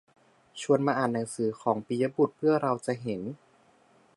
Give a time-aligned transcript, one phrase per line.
[0.61, 3.21] ชวนมาอ่านหนังสือของปิยบุตรเพื่อเราจะเห็น